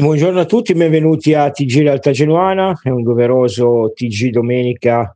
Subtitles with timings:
[0.00, 5.14] Buongiorno a tutti, benvenuti a TG Realtà Genuana, è un doveroso TG domenica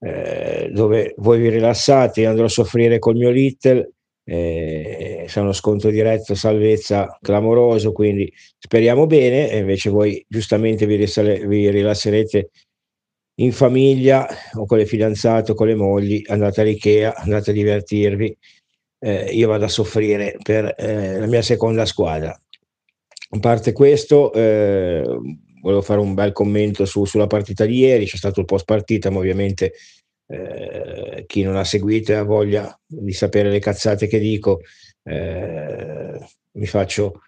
[0.00, 3.90] eh, dove voi vi rilassate, io andrò a soffrire col mio Little,
[4.24, 10.96] eh, c'è uno sconto diretto, salvezza clamoroso, quindi speriamo bene e invece voi giustamente vi,
[10.96, 12.50] risale, vi rilasserete
[13.40, 18.34] in famiglia o con le fidanzate o con le mogli, andate all'Ikea, andate a divertirvi,
[18.98, 22.34] eh, io vado a soffrire per eh, la mia seconda squadra
[23.34, 25.02] a parte questo, eh,
[25.62, 29.10] volevo fare un bel commento su, sulla partita di ieri, c'è stato il post partita,
[29.10, 29.72] ma ovviamente
[30.26, 34.60] eh, chi non ha seguito e ha voglia di sapere le cazzate che dico,
[35.04, 36.18] eh,
[36.52, 37.22] mi faccio,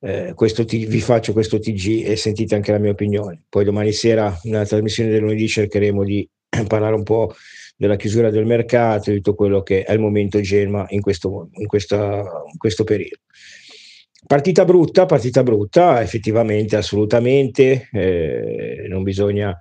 [0.00, 3.44] eh, t- vi faccio questo TG e sentite anche la mia opinione.
[3.48, 6.28] Poi domani sera, nella trasmissione del lunedì, cercheremo di
[6.66, 7.32] parlare un po'
[7.76, 11.66] della chiusura del mercato, di tutto quello che è il momento Gelma in questo, in
[11.66, 11.96] questa,
[12.50, 13.20] in questo periodo.
[14.26, 19.56] Partita brutta, partita brutta, effettivamente, assolutamente, eh, non bisogna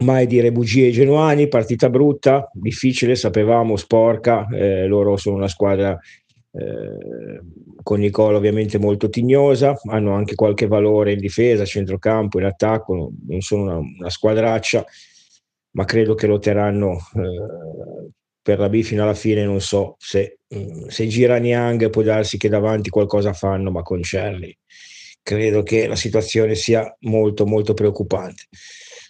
[0.00, 5.98] mai dire bugie ai genuani, partita brutta, difficile, sapevamo, sporca, eh, loro sono una squadra
[6.52, 7.40] eh,
[7.82, 13.40] con Nicola ovviamente molto tignosa, hanno anche qualche valore in difesa, centrocampo, in attacco, non
[13.40, 14.84] sono una, una squadraccia,
[15.70, 18.10] ma credo che lotteranno eh,
[18.46, 22.36] per la B fino alla fine non so se, mm, se gira Niang può darsi
[22.36, 24.56] che davanti qualcosa fanno, ma con Cherry
[25.20, 28.44] credo che la situazione sia molto molto preoccupante.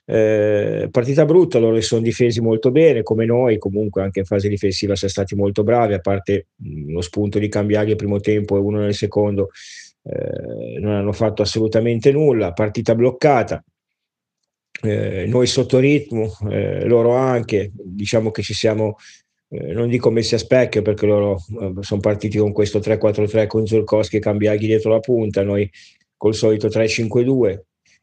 [0.06, 4.96] Eh, partita brutta, loro sono difesi molto bene come noi, comunque anche in fase difensiva
[4.96, 8.60] sono stati molto bravi, a parte mm, lo spunto di cambiare il primo tempo e
[8.60, 9.50] uno nel secondo,
[10.04, 13.62] eh, non hanno fatto assolutamente nulla, partita bloccata.
[14.82, 18.96] Eh, noi sotto ritmo, eh, loro anche, diciamo che ci siamo
[19.48, 23.66] eh, non dico messi a specchio perché loro eh, sono partiti con questo 3-4-3 con
[23.66, 25.70] Zurkowski e Cambiaghi dietro la punta, noi
[26.16, 27.58] col solito 3-5-2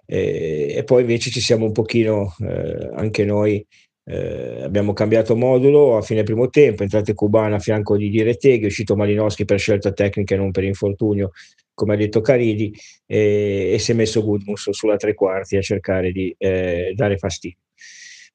[0.06, 3.66] e, e poi invece ci siamo un pochino eh, anche noi
[4.06, 8.68] eh, abbiamo cambiato modulo a fine primo tempo, entrate Cubana a fianco di Diretteghi, è
[8.68, 11.32] uscito Malinowski per scelta tecnica e non per infortunio,
[11.74, 12.74] come ha detto Caridi,
[13.06, 17.60] e, si è messo Gudmus sulla tre quarti a cercare di eh, dare fastidio.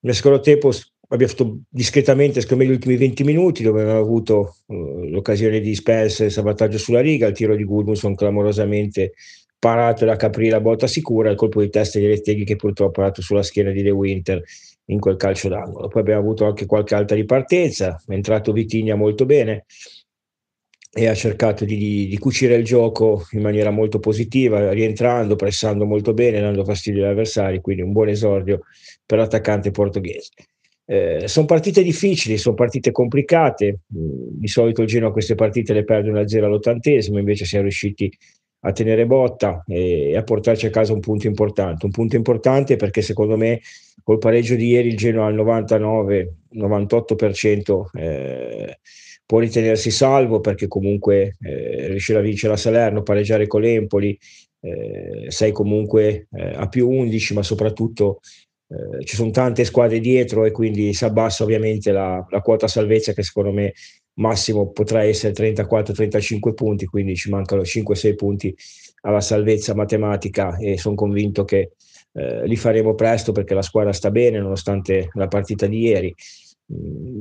[0.01, 0.71] Nel secondo tempo
[1.09, 5.75] abbiamo fatto discretamente secondo me gli ultimi 20 minuti dove avevamo avuto uh, l'occasione di
[5.75, 9.13] Spence e salvataggio sulla riga, il tiro di Gudmundsson clamorosamente
[9.59, 13.05] parato da Capri la botta sicura, il colpo di testa di Retteghi che purtroppo ha
[13.05, 14.43] dato sulla schiena di De Winter
[14.87, 15.89] in quel calcio d'angolo.
[15.89, 19.67] Poi abbiamo avuto anche qualche altra ripartenza, è entrato Vitigna molto bene
[20.91, 26.15] e ha cercato di, di, cucire il gioco in maniera molto positiva, rientrando, pressando molto
[26.15, 28.61] bene, dando fastidio agli avversari, quindi un buon esordio
[29.05, 30.31] per l'attaccante portoghese.
[30.91, 33.81] Eh, sono partite difficili, sono partite complicate.
[33.95, 38.11] Mm, di solito il Genoa queste partite le perde 1-0 all'ottantesimo, invece siamo riusciti
[38.61, 41.85] a tenere botta e a portarci a casa un punto importante.
[41.85, 43.61] Un punto importante perché secondo me
[44.03, 48.79] col pareggio di ieri il Genoa al 99-98% eh,
[49.27, 54.19] può ritenersi salvo perché comunque eh, riuscirà a vincere la Salerno, pareggiare con l'Empoli,
[54.61, 58.21] eh, sei comunque eh, a più 11, ma soprattutto
[58.69, 63.13] eh, ci sono tante squadre dietro e quindi si abbassa ovviamente la, la quota salvezza
[63.13, 63.73] che secondo me
[64.15, 68.55] massimo potrà essere 34-35 punti, quindi ci mancano 5-6 punti
[69.03, 71.73] alla salvezza matematica e sono convinto che
[72.13, 76.15] eh, li faremo presto perché la squadra sta bene nonostante la partita di ieri.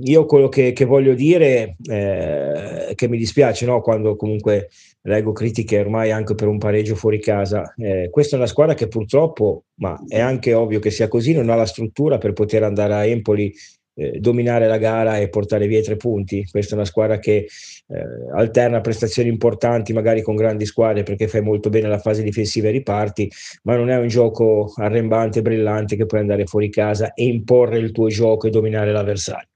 [0.04, 3.82] Io quello che, che voglio dire eh, che mi dispiace no?
[3.82, 4.70] quando comunque
[5.02, 7.74] leggo critiche ormai anche per un pareggio fuori casa.
[7.78, 11.50] Eh, questa è una squadra che purtroppo, ma è anche ovvio che sia così, non
[11.50, 13.54] ha la struttura per poter andare a Empoli
[13.98, 16.48] eh, dominare la gara e portare via i tre punti.
[16.50, 17.48] Questa è una squadra che
[17.88, 22.68] eh, alterna prestazioni importanti, magari con grandi squadre, perché fai molto bene la fase difensiva
[22.68, 23.32] e riparti,
[23.64, 27.92] ma non è un gioco arrembante, brillante che puoi andare fuori casa e imporre il
[27.92, 29.50] tuo gioco e dominare l'avversario.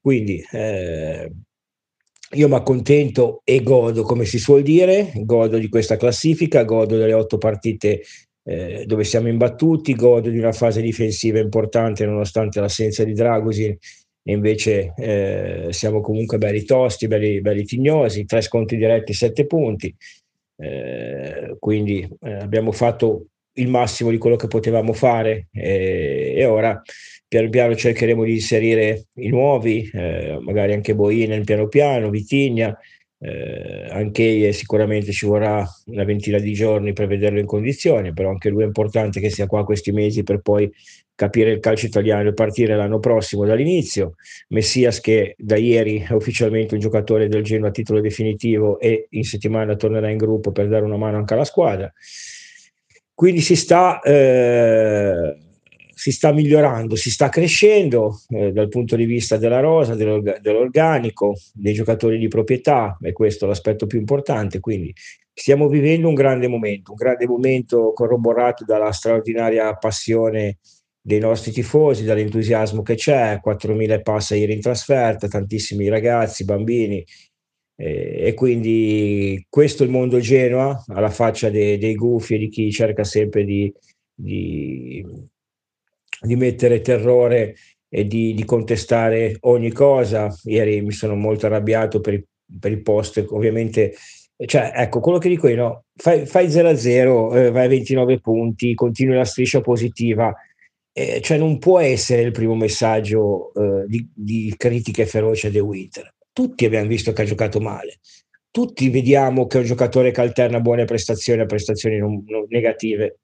[0.00, 1.30] Quindi eh,
[2.32, 7.12] io mi accontento e godo, come si suol dire, godo di questa classifica, godo delle
[7.12, 8.02] otto partite
[8.48, 13.76] eh, dove siamo imbattuti, godo di una fase difensiva importante nonostante l'assenza di Dragosin
[14.22, 19.94] e invece eh, siamo comunque belli tosti, belli, belli tignosi, tre sconti diretti, sette punti,
[20.58, 26.80] eh, quindi eh, abbiamo fatto il massimo di quello che potevamo fare e, e ora
[27.26, 32.76] piano piano cercheremo di inserire i nuovi, eh, magari anche Boinen piano piano, Vitigna,
[33.18, 38.50] eh, anche sicuramente ci vorrà una ventina di giorni per vederlo in condizione, però anche
[38.50, 40.70] lui è importante che sia qua questi mesi per poi
[41.14, 44.14] capire il calcio italiano e partire l'anno prossimo dall'inizio.
[44.48, 49.24] Messias che da ieri è ufficialmente un giocatore del Genoa a titolo definitivo e in
[49.24, 51.90] settimana tornerà in gruppo per dare una mano anche alla squadra.
[53.14, 55.45] Quindi si sta eh,
[55.98, 61.34] si sta migliorando, si sta crescendo eh, dal punto di vista della rosa, dell'org- dell'organico,
[61.54, 64.60] dei giocatori di proprietà, e questo è l'aspetto più importante.
[64.60, 64.94] Quindi
[65.32, 70.58] stiamo vivendo un grande momento, un grande momento corroborato dalla straordinaria passione
[71.00, 77.02] dei nostri tifosi, dall'entusiasmo che c'è, 4.000 passa ieri in trasferta, tantissimi ragazzi, bambini,
[77.74, 82.48] eh, e quindi questo è il mondo Genoa, alla faccia dei, dei gufi e di
[82.50, 83.72] chi cerca sempre di,
[84.14, 85.02] di
[86.26, 87.54] di mettere terrore
[87.88, 90.34] e di, di, contestare ogni cosa.
[90.44, 92.24] Ieri mi sono molto arrabbiato per i,
[92.60, 93.94] per i post, ovviamente.
[94.36, 98.74] Cioè, ecco, quello che dico io, no, fai, fai 0-0, eh, vai a 29 punti,
[98.74, 100.34] continui la striscia positiva,
[100.92, 106.12] eh, cioè non può essere il primo messaggio eh, di, di critica feroce De Winter.
[106.32, 107.98] Tutti abbiamo visto che ha giocato male,
[108.50, 113.18] tutti vediamo che è un giocatore che alterna buone prestazioni a prestazioni non, non negative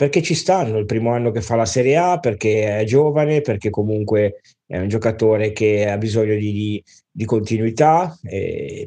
[0.00, 3.68] perché ci stanno il primo anno che fa la Serie A, perché è giovane, perché
[3.68, 8.18] comunque è un giocatore che ha bisogno di, di, di continuità,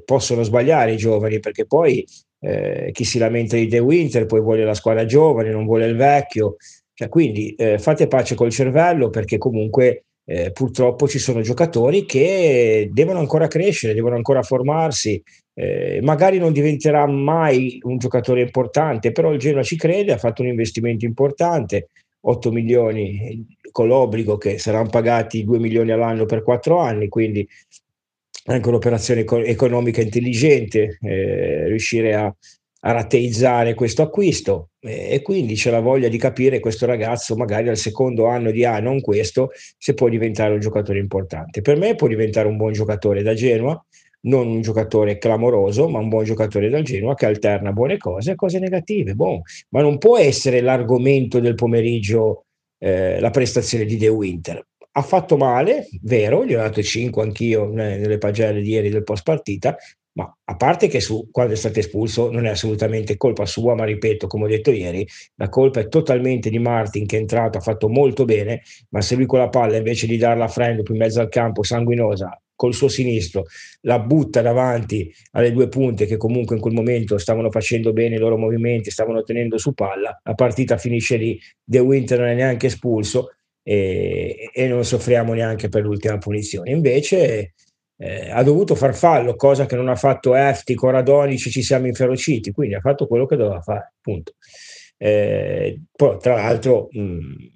[0.05, 2.03] possono sbagliare i giovani perché poi
[2.39, 5.95] eh, chi si lamenta di De Winter poi vuole la squadra giovane, non vuole il
[5.95, 6.55] vecchio,
[6.95, 12.89] cioè, quindi eh, fate pace col cervello perché comunque eh, purtroppo ci sono giocatori che
[12.91, 15.21] devono ancora crescere, devono ancora formarsi,
[15.53, 20.41] eh, magari non diventerà mai un giocatore importante, però il Genoa ci crede, ha fatto
[20.41, 21.89] un investimento importante,
[22.21, 27.47] 8 milioni con l'obbligo che saranno pagati 2 milioni all'anno per 4 anni, quindi
[28.45, 32.33] anche un'operazione economica intelligente, eh, riuscire a,
[32.85, 37.77] a rateizzare questo acquisto e quindi c'è la voglia di capire questo ragazzo magari al
[37.77, 41.61] secondo anno di A, non questo, se può diventare un giocatore importante.
[41.61, 43.81] Per me può diventare un buon giocatore da Genoa,
[44.25, 48.35] non un giocatore clamoroso, ma un buon giocatore dal Genoa che alterna buone cose e
[48.35, 49.13] cose negative.
[49.15, 49.41] Bon.
[49.69, 52.45] Ma non può essere l'argomento del pomeriggio
[52.79, 54.65] eh, la prestazione di De Winter.
[54.95, 59.23] Ha fatto male, vero, gli ho dato 5 anch'io nelle pagelle di ieri del post
[59.23, 59.75] partita,
[60.13, 63.83] ma a parte che su, quando è stato espulso non è assolutamente colpa sua, ma
[63.83, 67.61] ripeto, come ho detto ieri, la colpa è totalmente di Martin che è entrato, ha
[67.61, 70.97] fatto molto bene, ma se lui con la palla invece di darla a Friend in
[70.97, 73.45] mezzo al campo sanguinosa col suo sinistro
[73.81, 78.19] la butta davanti alle due punte che comunque in quel momento stavano facendo bene i
[78.19, 82.67] loro movimenti, stavano tenendo su palla, la partita finisce lì, De Winter non è neanche
[82.67, 83.31] espulso
[83.63, 86.71] e, e non soffriamo neanche per l'ultima punizione.
[86.71, 87.53] Invece
[87.97, 92.51] eh, ha dovuto far fallo, cosa che non ha fatto Efti, Coradonici, ci siamo inferociti,
[92.51, 94.33] quindi ha fatto quello che doveva fare, appunto.
[94.97, 97.51] Eh, poi, tra l'altro, mh,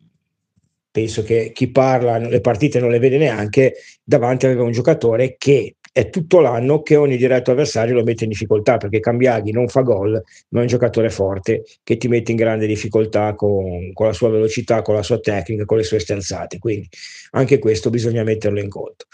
[0.91, 5.76] penso che chi parla le partite non le vede neanche, davanti aveva un giocatore che
[5.97, 9.81] è tutto l'anno che ogni diretto avversario lo mette in difficoltà perché Cambiaghi non fa
[9.81, 10.11] gol,
[10.49, 14.29] ma è un giocatore forte che ti mette in grande difficoltà con, con, la sua
[14.29, 16.59] velocità, con la sua tecnica, con le sue sterzate.
[16.59, 16.87] Quindi
[17.31, 19.05] anche questo bisogna metterlo in conto.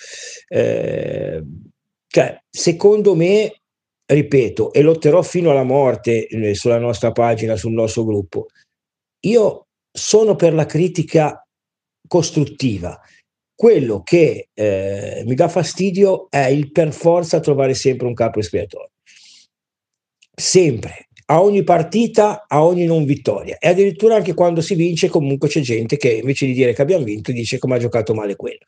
[0.49, 1.41] Eh,
[2.05, 3.61] cioè, secondo me,
[4.05, 8.47] ripeto, e lotterò fino alla morte eh, sulla nostra pagina, sul nostro gruppo,
[9.21, 11.47] io sono per la critica
[12.05, 12.99] costruttiva
[13.55, 18.91] quello che eh, mi dà fastidio è il per forza trovare sempre un capo espiatorio.
[20.35, 23.57] Sempre, a ogni partita, a ogni non vittoria.
[23.59, 27.05] E addirittura anche quando si vince, comunque c'è gente che invece di dire che abbiamo
[27.05, 28.65] vinto, dice come ha giocato male quello.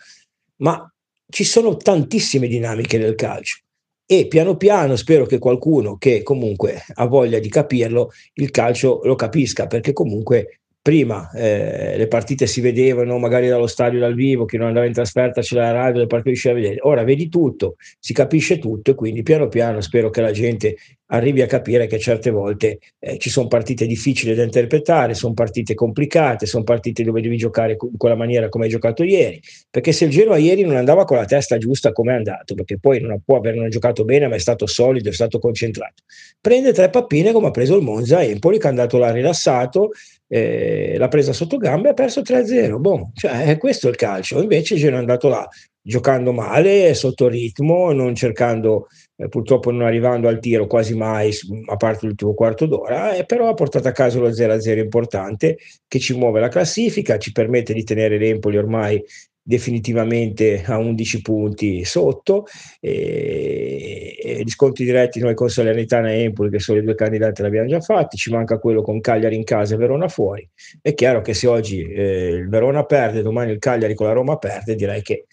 [0.57, 0.89] Ma
[1.29, 3.59] ci sono tantissime dinamiche nel calcio.
[4.07, 9.15] E piano piano spero che qualcuno che comunque ha voglia di capirlo, il calcio lo
[9.15, 14.57] capisca, perché comunque prima eh, le partite si vedevano magari dallo stadio dal vivo, chi
[14.57, 16.77] non andava in trasferta c'era la radio, le partite riusciva a vedere.
[16.81, 20.75] Ora vedi tutto, si capisce tutto e quindi piano piano spero che la gente
[21.07, 25.73] arrivi a capire che certe volte eh, ci sono partite difficili da interpretare, sono partite
[25.73, 30.05] complicate, sono partite dove devi giocare in quella maniera come hai giocato ieri, perché se
[30.05, 33.21] il Genoa ieri non andava con la testa giusta come è andato, perché poi non
[33.23, 36.03] può aver non giocato bene, ma è stato solido, è stato concentrato,
[36.39, 39.89] prende tre pappine come ha preso il Monza Empoli che è andato là rilassato,
[40.27, 42.79] eh, l'ha presa sotto gambe e ha perso 3-0.
[42.79, 44.41] Boh, cioè, è questo il calcio.
[44.41, 45.47] Invece Genoa è andato là
[45.87, 51.31] giocando male, sotto ritmo, non cercando, eh, purtroppo non arrivando al tiro quasi mai,
[51.67, 55.99] a parte l'ultimo quarto d'ora, e però ha portato a casa lo 0-0 importante che
[55.99, 59.03] ci muove la classifica, ci permette di tenere l'Empoli ormai
[59.47, 62.47] definitivamente a 11 punti sotto
[62.79, 67.43] e, e gli sconti diretti noi con Salernitana e Empoli che sono i due candidati
[67.43, 70.49] l'abbiamo già fatti ci manca quello con Cagliari in casa e Verona fuori.
[70.81, 74.37] È chiaro che se oggi eh, il Verona perde domani il Cagliari con la Roma
[74.37, 75.25] perde direi che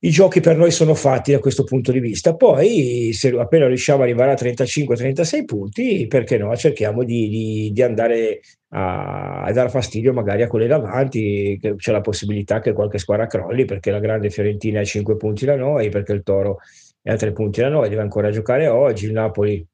[0.00, 2.34] i giochi per noi sono fatti da questo punto di vista.
[2.34, 6.54] Poi, se appena riusciamo ad arrivare a 35-36 punti, perché no?
[6.54, 11.58] Cerchiamo di, di, di andare a, a, dar fastidio magari a quelle davanti.
[11.76, 15.56] C'è la possibilità che qualche squadra crolli perché la grande Fiorentina a 5 punti da
[15.56, 16.58] noi, perché il Toro
[17.00, 19.06] è a 3 punti da noi, deve ancora giocare oggi.
[19.06, 19.64] Il Napoli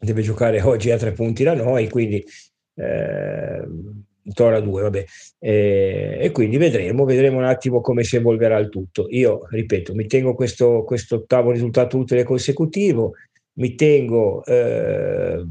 [0.00, 2.22] deve giocare oggi a 3 punti da noi, quindi.
[2.74, 3.66] Eh,
[4.32, 5.04] Tora 2, vabbè.
[5.38, 9.06] E, e, quindi vedremo, vedremo un attimo come si evolverà il tutto.
[9.10, 13.12] Io, ripeto, mi tengo questo, questo ottavo risultato utile consecutivo,
[13.54, 15.44] mi tengo eh,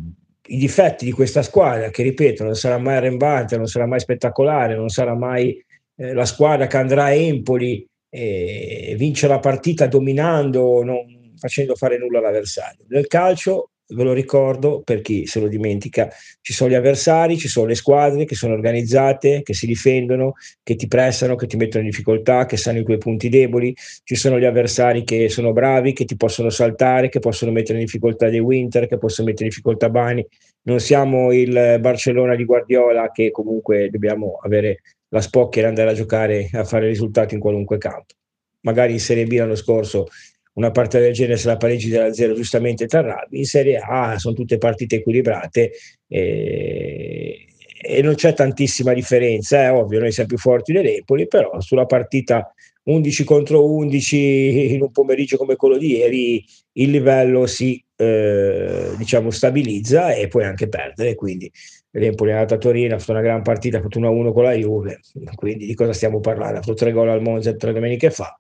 [0.47, 4.75] i difetti di questa squadra, che ripeto, non sarà mai arrembante, non sarà mai spettacolare,
[4.75, 5.63] non sarà mai
[5.95, 11.97] eh, la squadra che andrà a Empoli e vince la partita dominando, non facendo fare
[11.97, 12.85] nulla all'avversario.
[12.87, 16.09] Nel calcio ve lo ricordo per chi se lo dimentica,
[16.41, 20.75] ci sono gli avversari, ci sono le squadre che sono organizzate, che si difendono, che
[20.75, 24.39] ti pressano, che ti mettono in difficoltà, che sanno i tuoi punti deboli, ci sono
[24.39, 28.39] gli avversari che sono bravi, che ti possono saltare, che possono mettere in difficoltà dei
[28.39, 30.25] Winter, che possono mettere in difficoltà Bani.
[30.63, 35.93] Non siamo il Barcellona di Guardiola che comunque dobbiamo avere la spocchia e andare a
[35.93, 38.15] giocare a fare risultati in qualunque campo.
[38.61, 40.07] Magari in Serie B l'anno scorso
[40.57, 44.35] una partita del genere se la pareggi della zero giustamente t'arrabbi, in Serie A sono
[44.35, 45.71] tutte partite equilibrate
[46.07, 47.45] e,
[47.79, 52.51] e non c'è tantissima differenza, è ovvio, noi siamo più forti dell'Empoli, però sulla partita
[52.83, 59.29] 11 contro 11 in un pomeriggio come quello di ieri il livello si eh, diciamo
[59.29, 61.51] stabilizza e puoi anche perdere, quindi
[61.91, 64.53] l'Empoli è andata a Torino, ha fatto una gran partita, ha fatto 1-1 con la
[64.53, 65.01] Juve,
[65.35, 66.57] quindi di cosa stiamo parlando?
[66.57, 68.35] Ha fatto tre gol al Monza tre domeniche fa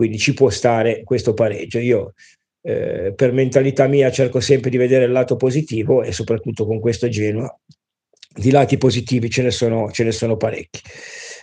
[0.00, 1.78] quindi ci può stare questo pareggio.
[1.78, 2.14] Io
[2.62, 7.10] eh, per mentalità mia cerco sempre di vedere il lato positivo e soprattutto con questo
[7.10, 7.54] Genoa
[8.34, 10.80] di lati positivi ce ne sono, ce ne sono parecchi.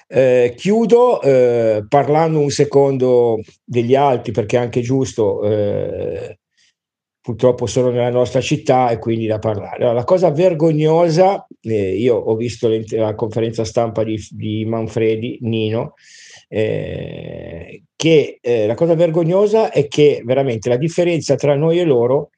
[0.07, 6.39] Eh, chiudo eh, parlando un secondo degli altri perché è anche giusto, eh,
[7.21, 9.75] purtroppo sono nella nostra città e quindi da parlare.
[9.75, 15.93] Allora, la cosa vergognosa, eh, io ho visto la conferenza stampa di, di Manfredi, Nino,
[16.47, 22.29] eh, che eh, la cosa vergognosa è che veramente la differenza tra noi e loro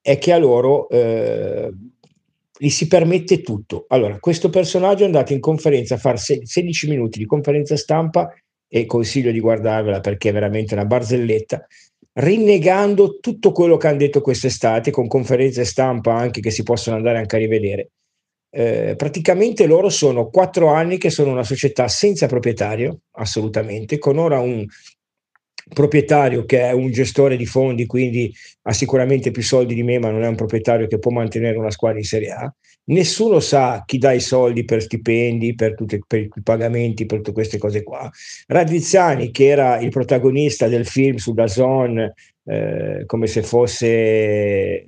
[0.00, 1.70] è che a loro eh,
[2.58, 3.84] gli si permette tutto.
[3.88, 8.32] Allora, questo personaggio è andato in conferenza a fare 16 minuti di conferenza stampa
[8.66, 11.66] e consiglio di guardarvela perché è veramente una barzelletta,
[12.14, 17.18] rinnegando tutto quello che hanno detto quest'estate con conferenze stampa anche che si possono andare
[17.18, 17.90] anche a rivedere
[18.50, 24.40] eh, praticamente loro sono quattro anni che sono una società senza proprietario, assolutamente, con ora
[24.40, 24.66] un
[25.68, 30.10] proprietario che è un gestore di fondi, quindi ha sicuramente più soldi di me, ma
[30.10, 32.54] non è un proprietario che può mantenere una squadra in Serie A.
[32.84, 37.32] Nessuno sa chi dà i soldi per stipendi, per, tutte, per i pagamenti, per tutte
[37.32, 38.10] queste cose qua.
[38.46, 42.10] Radizzani, che era il protagonista del film su Dazon,
[42.44, 44.84] eh, come se fosse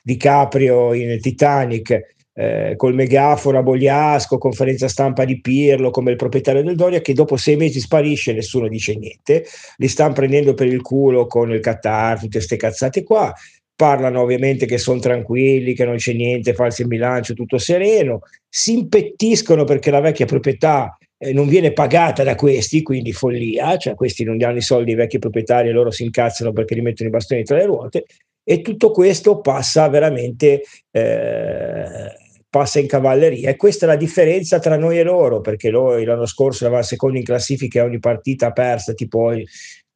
[0.00, 6.62] DiCaprio in Titanic, eh, col megafono a Bogliasco, conferenza stampa di Pirlo come il proprietario
[6.62, 10.82] del Doria, che dopo sei mesi sparisce nessuno dice niente, li stanno prendendo per il
[10.82, 13.32] culo con il Qatar, tutte queste cazzate qua,
[13.74, 18.74] parlano ovviamente che sono tranquilli, che non c'è niente, falsi in bilancio, tutto sereno, si
[18.74, 24.24] impettiscono perché la vecchia proprietà eh, non viene pagata da questi, quindi follia, cioè questi
[24.24, 27.12] non danno i soldi ai vecchi proprietari e loro si incazzano perché li mettono i
[27.12, 28.04] bastoni tra le ruote
[28.48, 30.62] e tutto questo passa veramente
[30.92, 32.12] eh,
[32.56, 33.50] passa in cavalleria.
[33.50, 37.18] E questa è la differenza tra noi e loro perché noi l'anno scorso eravamo secondi
[37.18, 39.30] in classifica e ogni partita persa tipo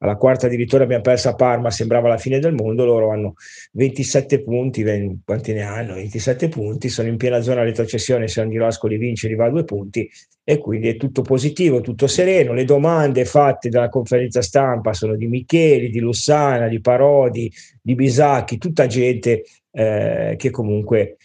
[0.03, 3.33] alla quarta addirittura abbiamo perso a Parma sembrava la fine del mondo loro hanno
[3.73, 5.93] 27 punti 20, quanti ne hanno?
[5.95, 9.63] 27 punti sono in piena zona retrocessione se Di Lascoli vince li va a due
[9.63, 10.09] punti
[10.43, 12.53] e quindi è tutto positivo tutto sereno.
[12.53, 17.51] Le domande fatte dalla conferenza stampa sono di Micheli di Lussana di Parodi
[17.81, 21.17] di Bisacchi tutta gente eh, che comunque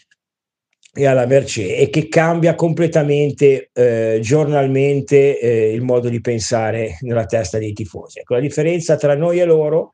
[0.96, 7.26] e alla merce e che cambia completamente eh, giornalmente eh, il modo di pensare nella
[7.26, 8.20] testa dei tifosi.
[8.20, 9.90] Ecco, la differenza tra noi e loro,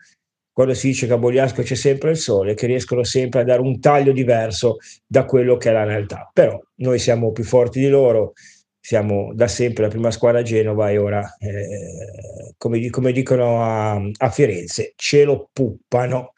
[0.52, 3.60] quando si dice che a Bogliasco c'è sempre il sole, che riescono sempre a dare
[3.60, 6.30] un taglio diverso da quello che è la realtà.
[6.32, 8.34] Però noi siamo più forti di loro,
[8.78, 13.94] siamo da sempre la prima squadra a Genova e ora, eh, come, come, dicono a,
[13.94, 16.32] a Firenze, ce lo puppano.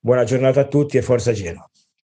[0.00, 1.69] Buona giornata a tutti e forza Genova.